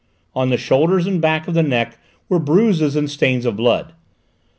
[0.33, 3.93] On the shoulders and back of the neck were bruises and stains of blood.